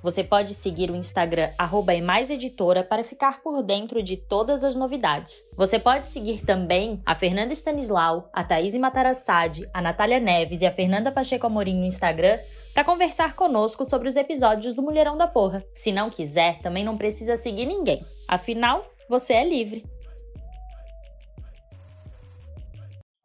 [0.00, 1.50] Você pode seguir o Instagram
[1.92, 5.42] @emaiseditora para ficar por dentro de todas as novidades.
[5.56, 10.72] Você pode seguir também a Fernanda Stanislau, a Thaís Matarassade, a Natália Neves e a
[10.72, 12.38] Fernanda Pacheco Amorim no Instagram
[12.72, 15.64] para conversar conosco sobre os episódios do Mulherão da Porra.
[15.74, 18.00] Se não quiser, também não precisa seguir ninguém.
[18.28, 19.82] Afinal, você é livre.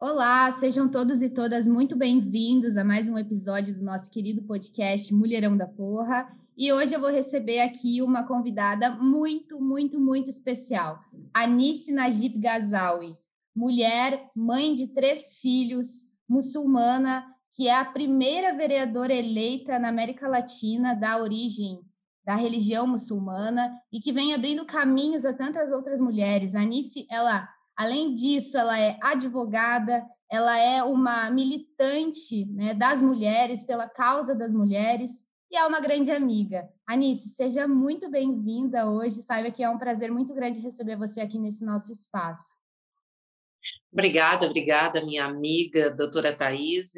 [0.00, 5.14] Olá, sejam todos e todas muito bem-vindos a mais um episódio do nosso querido podcast
[5.14, 6.26] Mulherão da Porra.
[6.56, 11.00] E hoje eu vou receber aqui uma convidada muito, muito, muito especial,
[11.34, 13.16] Anice Najib Gazawi,
[13.54, 20.94] mulher, mãe de três filhos, muçulmana, que é a primeira vereadora eleita na América Latina
[20.94, 21.80] da origem
[22.24, 26.54] da religião muçulmana e que vem abrindo caminhos a tantas outras mulheres.
[26.54, 33.64] A Anice, ela, além disso, ela é advogada, ela é uma militante né, das mulheres,
[33.64, 35.24] pela causa das mulheres,
[35.54, 36.68] e é uma grande amiga.
[36.84, 39.22] Anice, seja muito bem-vinda hoje.
[39.22, 42.56] Saiba que é um prazer muito grande receber você aqui nesse nosso espaço.
[43.92, 46.94] Obrigada, obrigada, minha amiga, doutora Thaís,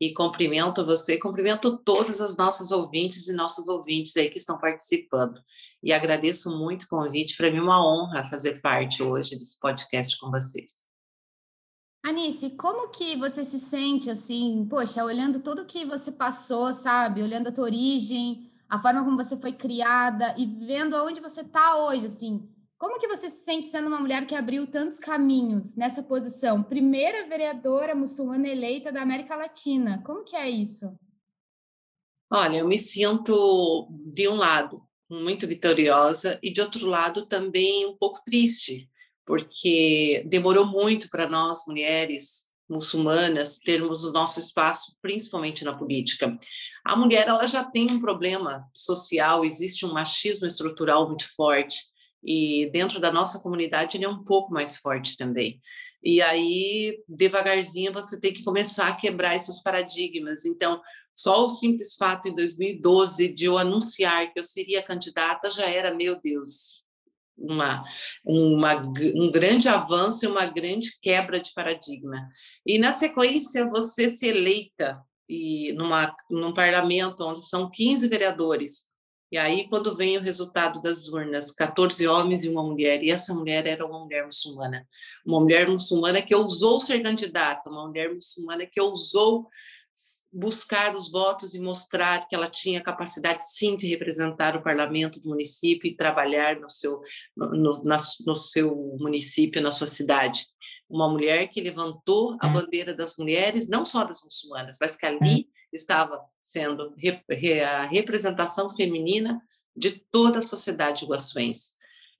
[0.00, 5.40] e cumprimento você, cumprimento todas as nossas ouvintes e nossos ouvintes aí que estão participando.
[5.82, 10.16] E agradeço muito o convite, para mim é uma honra fazer parte hoje desse podcast
[10.16, 10.85] com vocês.
[12.06, 17.20] Anice, como que você se sente assim, poxa, olhando tudo que você passou, sabe?
[17.20, 21.84] Olhando a tua origem, a forma como você foi criada e vendo aonde você está
[21.84, 22.48] hoje, assim.
[22.78, 26.62] Como que você se sente sendo uma mulher que abriu tantos caminhos nessa posição?
[26.62, 30.00] Primeira vereadora muçulmana eleita da América Latina.
[30.06, 30.96] Como que é isso?
[32.30, 37.96] Olha, eu me sinto, de um lado, muito vitoriosa e, de outro lado, também um
[37.96, 38.88] pouco triste,
[39.26, 46.36] porque demorou muito para nós, mulheres muçulmanas, termos o nosso espaço, principalmente na política.
[46.84, 51.84] A mulher ela já tem um problema social, existe um machismo estrutural muito forte,
[52.24, 55.60] e dentro da nossa comunidade ele é um pouco mais forte também.
[56.02, 60.44] E aí, devagarzinho, você tem que começar a quebrar esses paradigmas.
[60.44, 60.80] Então,
[61.14, 65.94] só o simples fato em 2012 de eu anunciar que eu seria candidata já era,
[65.94, 66.85] meu Deus,
[67.36, 67.84] uma,
[68.24, 72.28] uma, um grande avanço e uma grande quebra de paradigma.
[72.64, 78.86] E, na sequência, você se eleita e numa, num parlamento onde são 15 vereadores.
[79.30, 83.34] E aí, quando vem o resultado das urnas, 14 homens e uma mulher, e essa
[83.34, 84.86] mulher era uma mulher muçulmana,
[85.26, 89.48] uma mulher muçulmana que ousou ser candidata, uma mulher muçulmana que ousou
[90.36, 95.30] buscar os votos e mostrar que ela tinha capacidade, sim, de representar o parlamento do
[95.30, 97.00] município e trabalhar no seu,
[97.34, 100.46] no, na, no seu município, na sua cidade.
[100.90, 105.48] Uma mulher que levantou a bandeira das mulheres, não só das muçulmanas, mas que ali
[105.72, 106.94] estava sendo
[107.66, 109.40] a representação feminina
[109.74, 111.72] de toda a sociedade iguaçuense.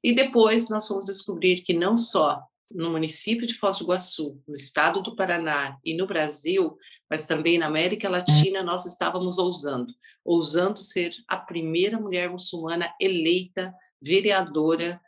[0.03, 4.55] E depois nós fomos descobrir que não só no município de Foz do Iguaçu, no
[4.55, 6.77] estado do Paraná e no Brasil,
[7.09, 9.93] mas também na América Latina, nós estávamos ousando,
[10.25, 13.73] ousando ser a primeira mulher muçulmana eleita
[14.03, 15.01] vereadora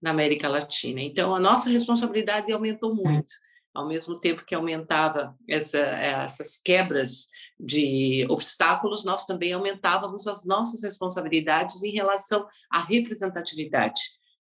[0.00, 1.00] na América Latina.
[1.00, 3.32] Então, a nossa responsabilidade aumentou muito,
[3.74, 7.28] ao mesmo tempo que aumentava essa, essas quebras
[7.60, 14.00] de obstáculos, nós também aumentávamos as nossas responsabilidades em relação à representatividade.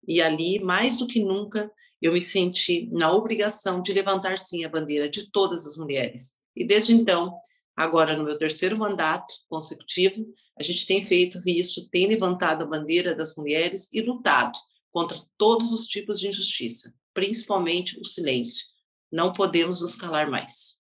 [0.07, 1.71] E ali, mais do que nunca,
[2.01, 6.37] eu me senti na obrigação de levantar sim a bandeira de todas as mulheres.
[6.55, 7.37] E desde então,
[7.75, 10.25] agora no meu terceiro mandato consecutivo,
[10.57, 14.57] a gente tem feito isso, tem levantado a bandeira das mulheres e lutado
[14.91, 18.65] contra todos os tipos de injustiça, principalmente o silêncio.
[19.11, 20.79] Não podemos nos calar mais.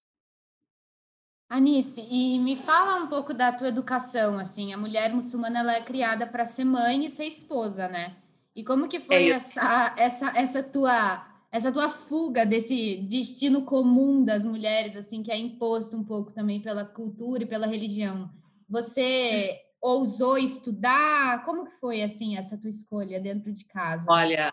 [1.49, 5.81] Anice, e me fala um pouco da tua educação, assim, a mulher muçulmana ela é
[5.81, 8.15] criada para ser mãe e ser esposa, né?
[8.55, 14.23] E como que foi é, essa, essa, essa tua essa tua fuga desse destino comum
[14.23, 18.29] das mulheres, assim, que é imposto um pouco também pela cultura e pela religião?
[18.69, 21.43] Você ousou estudar?
[21.45, 24.05] Como que foi, assim, essa tua escolha dentro de casa?
[24.07, 24.51] Olha,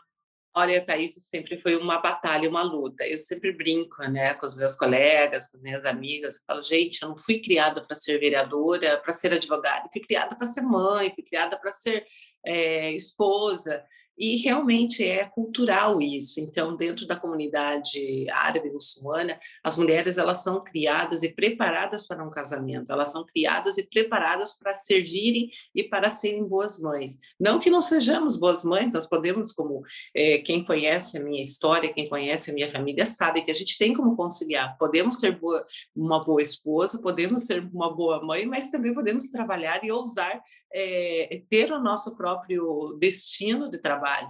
[0.58, 3.06] Olha, Thaís, sempre foi uma batalha, uma luta.
[3.06, 6.36] Eu sempre brinco, né, com os meus colegas, com as minhas amigas.
[6.36, 9.84] Eu falo, gente, eu não fui criada para ser vereadora, para ser advogada.
[9.84, 12.06] Eu fui criada para ser mãe, fui criada para ser
[12.42, 13.84] é, esposa.
[14.18, 16.40] E realmente é cultural isso.
[16.40, 22.30] Então, dentro da comunidade árabe muçulmana, as mulheres elas são criadas e preparadas para um
[22.30, 22.90] casamento.
[22.90, 27.20] Elas são criadas e preparadas para servirem e para serem boas mães.
[27.38, 29.82] Não que não sejamos boas mães, nós podemos, como
[30.14, 33.76] é, quem conhece a minha história, quem conhece a minha família, sabe que a gente
[33.76, 34.78] tem como conciliar.
[34.78, 35.64] Podemos ser boa,
[35.94, 40.42] uma boa esposa, podemos ser uma boa mãe, mas também podemos trabalhar e ousar
[40.72, 44.28] é, ter o nosso próprio destino de trabalho trabalho.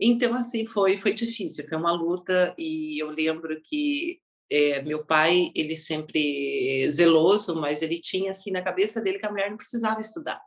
[0.00, 4.18] Então, assim, foi, foi difícil, foi uma luta, e eu lembro que
[4.50, 9.30] é, meu pai, ele sempre zeloso, mas ele tinha, assim, na cabeça dele que a
[9.30, 10.40] mulher não precisava estudar.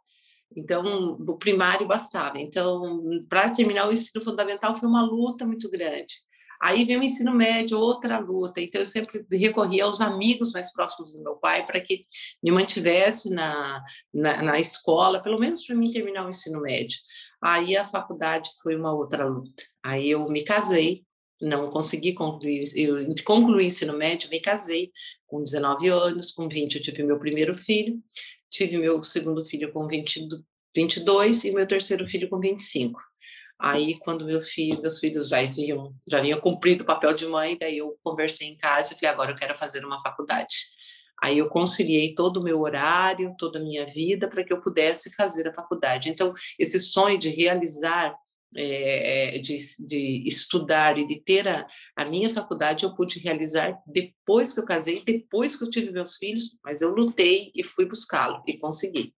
[0.56, 2.40] Então, o primário bastava.
[2.40, 6.14] Então, para terminar o ensino fundamental foi uma luta muito grande.
[6.62, 8.62] Aí vem o ensino médio, outra luta.
[8.62, 12.06] Então, eu sempre recorria aos amigos mais próximos do meu pai para que
[12.42, 13.84] me mantivesse na,
[14.14, 16.98] na, na escola, pelo menos para mim terminar o ensino médio.
[17.42, 19.64] Aí a faculdade foi uma outra luta.
[19.84, 21.04] Aí eu me casei,
[21.40, 24.92] não consegui concluir, eu concluí o ensino médio, me casei
[25.28, 28.02] com 19 anos, com 20 eu tive meu primeiro filho,
[28.50, 30.28] tive meu segundo filho com 20,
[30.76, 33.00] 22 e meu terceiro filho com 25.
[33.60, 37.58] Aí, quando meu filho, meus filhos já haviam, já haviam cumprido o papel de mãe,
[37.60, 40.56] daí eu conversei em casa e falei, agora eu quero fazer uma faculdade.
[41.22, 45.16] Aí eu conciliei todo o meu horário, toda a minha vida, para que eu pudesse
[45.16, 46.10] fazer a faculdade.
[46.10, 48.16] Então, esse sonho de realizar,
[48.56, 54.54] é, de, de, estudar e de ter a, a minha faculdade, eu pude realizar depois
[54.54, 58.44] que eu casei, depois que eu tive meus filhos, mas eu lutei e fui buscá-lo
[58.46, 59.14] e consegui.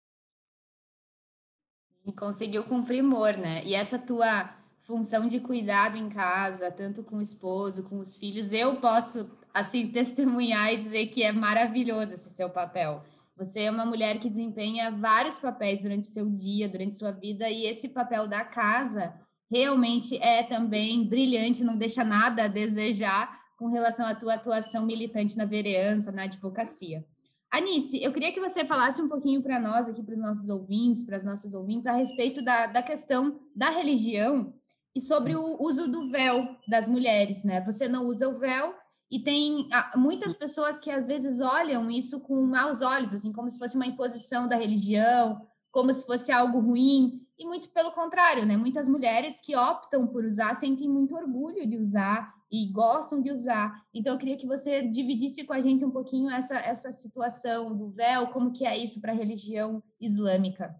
[2.18, 3.64] Conseguiu com primor, né?
[3.66, 4.56] E essa tua
[4.90, 9.88] função de cuidado em casa, tanto com o esposo, com os filhos, eu posso assim
[9.92, 13.04] testemunhar e dizer que é maravilhoso esse seu papel.
[13.38, 17.50] Você é uma mulher que desempenha vários papéis durante o seu dia, durante sua vida,
[17.50, 19.14] e esse papel da casa
[19.50, 25.38] realmente é também brilhante, não deixa nada a desejar com relação à tua atuação militante
[25.38, 27.06] na vereança, na advocacia.
[27.52, 31.04] Anice, eu queria que você falasse um pouquinho para nós, aqui para os nossos ouvintes,
[31.04, 34.54] para as nossas ouvintes, a respeito da, da questão da religião
[34.96, 37.62] e sobre o uso do véu das mulheres, né?
[37.62, 38.76] Você não usa o véu
[39.12, 43.50] e tem ah, muitas pessoas que às vezes olham isso com maus olhos, assim, como
[43.50, 48.46] se fosse uma imposição da religião, como se fosse algo ruim, e muito pelo contrário,
[48.46, 48.58] né?
[48.58, 53.84] Muitas mulheres que optam por usar sentem muito orgulho de usar e gostam de usar.
[53.94, 57.90] Então, eu queria que você dividisse com a gente um pouquinho essa, essa situação do
[57.90, 60.76] véu, como que é isso para a religião islâmica.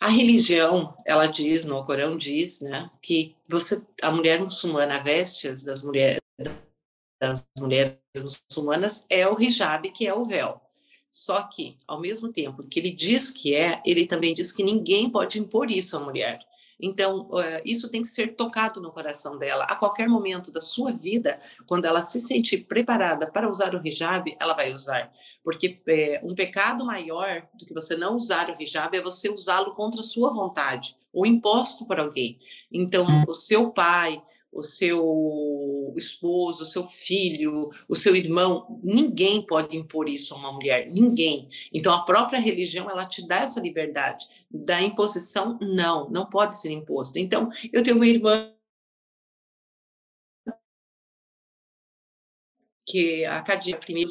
[0.00, 5.82] A religião, ela diz, no Corão diz, né, que você, a mulher muçulmana, vestes das
[5.82, 6.20] mulheres,
[7.20, 10.60] das mulheres muçulmanas é o hijab, que é o véu.
[11.10, 15.10] Só que, ao mesmo tempo que ele diz que é, ele também diz que ninguém
[15.10, 16.40] pode impor isso à mulher.
[16.82, 17.28] Então,
[17.64, 19.64] isso tem que ser tocado no coração dela.
[19.64, 24.34] A qualquer momento da sua vida, quando ela se sentir preparada para usar o hijab,
[24.40, 25.12] ela vai usar.
[25.44, 29.74] Porque é, um pecado maior do que você não usar o hijab é você usá-lo
[29.74, 32.38] contra a sua vontade ou imposto por alguém.
[32.72, 39.76] Então, o seu pai, o seu esposo, o seu filho, o seu irmão, ninguém pode
[39.76, 41.48] impor isso a uma mulher, ninguém.
[41.72, 44.26] Então a própria religião ela te dá essa liberdade.
[44.50, 47.18] Da imposição, não, não pode ser imposto.
[47.18, 48.52] Então eu tenho uma irmã
[52.86, 54.10] que a Cadija primeiro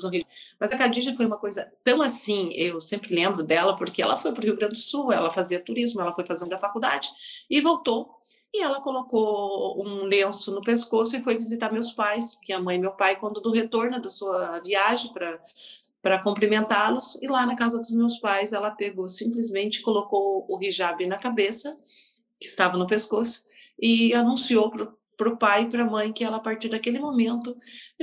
[0.58, 4.32] mas a Cadija foi uma coisa tão assim, eu sempre lembro dela porque ela foi
[4.32, 7.10] para o Rio Grande do Sul, ela fazia turismo, ela foi fazendo a faculdade
[7.50, 8.19] e voltou
[8.54, 12.80] e ela colocou um lenço no pescoço e foi visitar meus pais, minha mãe e
[12.80, 15.40] meu pai, quando do retorno da sua viagem para
[16.02, 17.18] para cumprimentá-los.
[17.22, 21.78] E lá na casa dos meus pais, ela pegou simplesmente colocou o hijab na cabeça,
[22.40, 23.46] que estava no pescoço,
[23.78, 24.72] e anunciou
[25.20, 27.58] para o pai e para a mãe que ela, a partir daquele momento,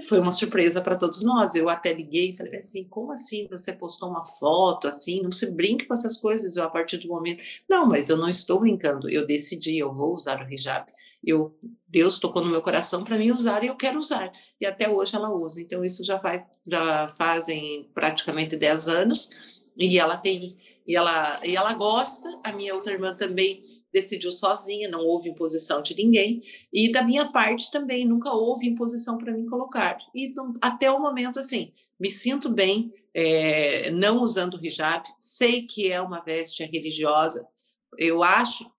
[0.07, 1.55] foi uma surpresa para todos nós.
[1.55, 5.23] Eu até liguei e falei assim: como assim você postou uma foto assim?
[5.23, 6.57] Não se brinque com essas coisas.
[6.57, 9.09] Eu, a partir do momento, não, mas eu não estou brincando.
[9.09, 10.93] Eu decidi, eu vou usar o hijab.
[11.25, 11.59] Eu,
[11.89, 14.31] Deus tocou no meu coração para mim usar e eu quero usar.
[14.61, 15.63] E até hoje ela usa.
[15.63, 19.31] Então, isso já, vai, já fazem praticamente 10 anos.
[19.75, 22.29] E ela tem, e ela, e ela gosta.
[22.45, 23.65] A minha outra irmã também
[23.97, 26.43] decidiu sozinha, não houve imposição de ninguém.
[26.71, 29.97] E da minha parte também, nunca houve imposição para mim colocar.
[30.15, 35.91] E até o momento, assim, me sinto bem é, não usando o hijab, sei que
[35.91, 37.49] é uma veste religiosa,
[37.97, 38.71] eu acho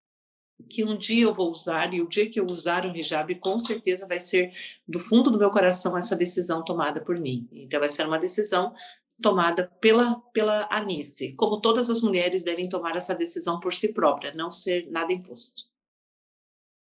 [0.69, 3.57] que um dia eu vou usar e o dia que eu usar o hijab, com
[3.57, 4.51] certeza vai ser
[4.87, 7.47] do fundo do meu coração essa decisão tomada por mim.
[7.51, 8.73] Então vai ser uma decisão
[9.21, 11.33] tomada pela, pela Anice.
[11.33, 15.63] Como todas as mulheres devem tomar essa decisão por si própria, não ser nada imposto.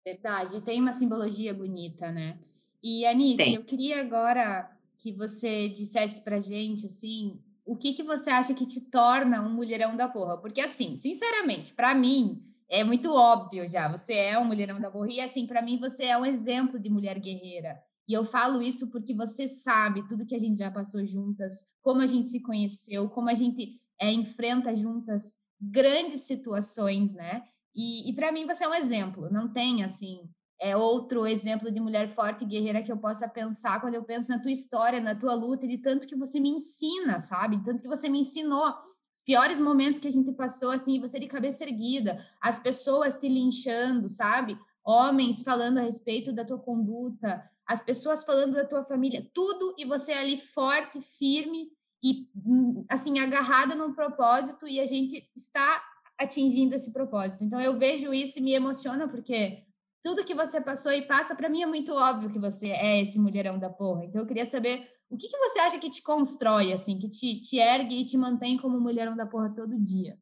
[0.05, 2.39] Verdade, tem uma simbologia bonita, né?
[2.81, 3.55] E Anice, tem.
[3.55, 8.65] eu queria agora que você dissesse pra gente, assim, o que, que você acha que
[8.65, 10.37] te torna um mulherão da porra?
[10.37, 15.11] Porque, assim, sinceramente, para mim, é muito óbvio já, você é um mulherão da porra,
[15.11, 17.81] e assim, para mim, você é um exemplo de mulher guerreira.
[18.07, 22.01] E eu falo isso porque você sabe tudo que a gente já passou juntas, como
[22.01, 27.43] a gente se conheceu, como a gente é, enfrenta juntas grandes situações, né?
[27.75, 29.29] E, e para mim você é um exemplo.
[29.29, 33.79] Não tem assim é outro exemplo de mulher forte e guerreira que eu possa pensar
[33.79, 37.19] quando eu penso na tua história, na tua luta, de tanto que você me ensina,
[37.19, 37.63] sabe?
[37.63, 38.73] Tanto que você me ensinou
[39.13, 43.27] os piores momentos que a gente passou, assim, você de cabeça erguida, as pessoas te
[43.27, 44.57] linchando, sabe?
[44.87, 49.83] Homens falando a respeito da tua conduta, as pessoas falando da tua família, tudo, e
[49.83, 51.69] você ali forte, firme
[52.01, 55.83] e, hum, assim, agarrada num propósito, e a gente está
[56.17, 57.43] atingindo esse propósito.
[57.43, 59.65] Então, eu vejo isso e me emociona, porque
[60.01, 63.19] tudo que você passou e passa, para mim é muito óbvio que você é esse
[63.19, 64.05] mulherão da porra.
[64.05, 67.41] Então, eu queria saber o que, que você acha que te constrói, assim, que te,
[67.41, 70.17] te ergue e te mantém como mulherão da porra todo dia?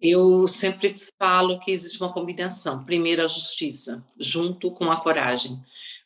[0.00, 2.84] Eu sempre falo que existe uma combinação.
[2.84, 5.62] Primeiro, a justiça, junto com a coragem.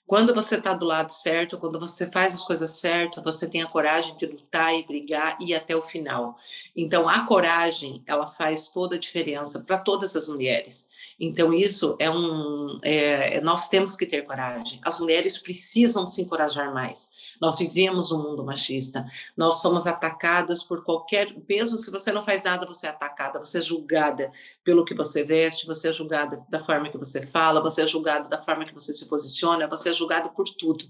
[0.07, 3.67] Quando você está do lado certo, quando você faz as coisas certas, você tem a
[3.67, 6.37] coragem de lutar e brigar e ir até o final.
[6.75, 10.91] Então, a coragem, ela faz toda a diferença para todas as mulheres.
[11.19, 12.79] Então, isso é um.
[12.83, 14.81] É, nós temos que ter coragem.
[14.83, 17.37] As mulheres precisam se encorajar mais.
[17.41, 19.05] Nós vivemos um mundo machista.
[19.37, 21.35] Nós somos atacadas por qualquer.
[21.49, 24.33] Mesmo se você não faz nada, você é atacada, você é julgada
[24.65, 28.29] pelo que você veste, você é julgada da forma que você fala, você é julgada
[28.29, 30.85] da forma que você se posiciona, você é julgada por tudo.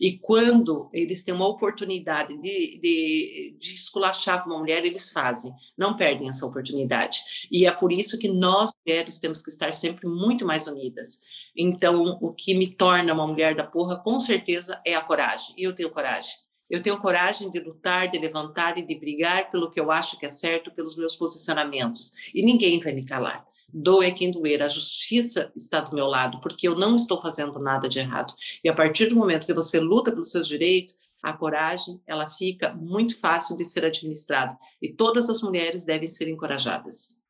[0.00, 5.52] E quando eles têm uma oportunidade de, de, de esculachar com uma mulher, eles fazem.
[5.76, 7.18] Não perdem essa oportunidade.
[7.50, 11.20] E é por isso que nós, mulheres, temos que estar sempre muito mais unidas.
[11.56, 15.54] Então, o que me torna uma mulher da porra, com certeza, é a coragem.
[15.56, 16.34] E eu tenho coragem.
[16.68, 20.26] Eu tenho coragem de lutar, de levantar e de brigar pelo que eu acho que
[20.26, 22.12] é certo, pelos meus posicionamentos.
[22.34, 23.46] E ninguém vai me calar.
[23.72, 27.88] Doe quem doer, a justiça está do meu lado, porque eu não estou fazendo nada
[27.88, 28.32] de errado.
[28.62, 32.74] E a partir do momento que você luta pelos seus direitos, a coragem, ela fica
[32.74, 34.56] muito fácil de ser administrada.
[34.80, 37.22] E todas as mulheres devem ser encorajadas.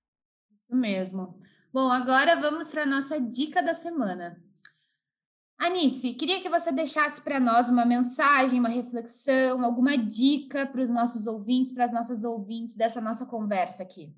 [0.64, 1.38] Isso mesmo.
[1.74, 4.40] Bom, agora vamos para a nossa dica da semana.
[5.58, 10.88] Anice, queria que você deixasse para nós uma mensagem, uma reflexão, alguma dica para os
[10.88, 14.14] nossos ouvintes, para as nossas ouvintes dessa nossa conversa aqui.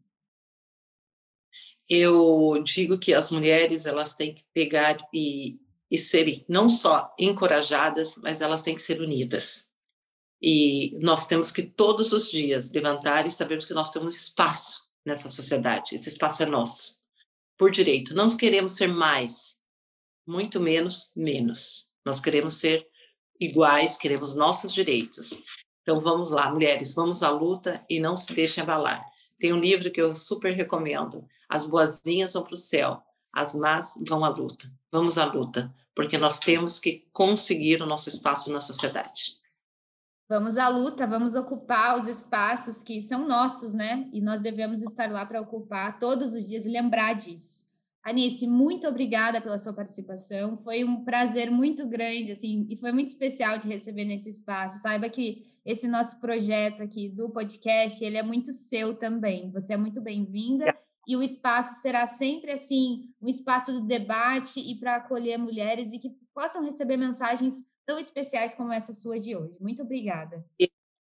[1.88, 5.58] Eu digo que as mulheres elas têm que pegar e,
[5.90, 9.72] e serem não só encorajadas, mas elas têm que ser unidas.
[10.42, 15.30] E nós temos que todos os dias levantar e sabermos que nós temos espaço nessa
[15.30, 15.94] sociedade.
[15.94, 17.05] Esse espaço é nosso
[17.58, 18.14] por direito.
[18.14, 19.56] Não queremos ser mais,
[20.26, 21.88] muito menos menos.
[22.04, 22.86] Nós queremos ser
[23.40, 25.38] iguais, queremos nossos direitos.
[25.82, 29.04] Então vamos lá, mulheres, vamos à luta e não se deixem abalar.
[29.38, 31.26] Tem um livro que eu super recomendo.
[31.48, 34.70] As boazinhas vão para o céu, as más vão à luta.
[34.90, 39.36] Vamos à luta, porque nós temos que conseguir o nosso espaço na sociedade.
[40.28, 44.08] Vamos à luta, vamos ocupar os espaços que são nossos, né?
[44.12, 47.64] E nós devemos estar lá para ocupar todos os dias e lembrar disso.
[48.02, 50.56] Anice, muito obrigada pela sua participação.
[50.58, 54.80] Foi um prazer muito grande, assim, e foi muito especial te receber nesse espaço.
[54.80, 59.50] Saiba que esse nosso projeto aqui do podcast, ele é muito seu também.
[59.50, 64.74] Você é muito bem-vinda e o espaço será sempre assim, um espaço do debate e
[64.74, 69.56] para acolher mulheres e que possam receber mensagens tão especiais como essa sua de hoje.
[69.60, 70.44] Muito obrigada.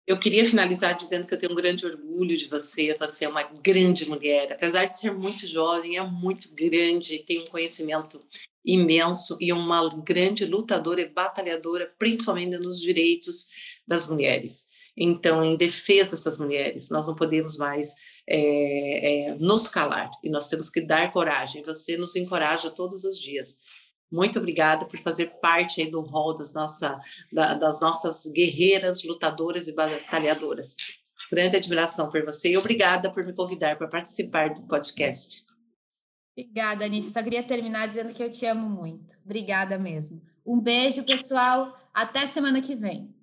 [0.08, 2.96] Eu queria finalizar dizendo que eu tenho um grande orgulho de você.
[2.98, 7.46] Você é uma grande mulher, apesar de ser muito jovem, é muito grande, tem um
[7.46, 8.20] conhecimento
[8.64, 13.50] imenso e uma grande lutadora e batalhadora, principalmente nos direitos
[13.88, 14.68] das mulheres.
[14.98, 17.96] Então, em defesa dessas mulheres, nós não podemos mais
[18.28, 21.64] é, é, nos calar e nós temos que dar coragem.
[21.64, 23.60] Você nos encoraja todos os dias.
[24.12, 27.00] Muito obrigada por fazer parte do rol das, nossa,
[27.32, 30.76] da, das nossas guerreiras, lutadoras e batalhadoras.
[31.32, 35.46] Grande admiração por você e obrigada por me convidar para participar do podcast.
[36.36, 37.12] Obrigada, Anice.
[37.12, 39.16] Só queria terminar dizendo que eu te amo muito.
[39.24, 40.22] Obrigada mesmo.
[40.46, 41.78] Um beijo, pessoal.
[41.94, 43.14] Até semana que vem.